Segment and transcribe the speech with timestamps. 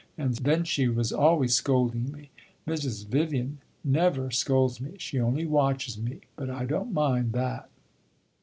[0.17, 2.31] And then she was always scolding me.
[2.67, 3.05] Mrs.
[3.05, 4.95] Vivian never scolds me.
[4.97, 7.69] She only watches me, but I don't mind that."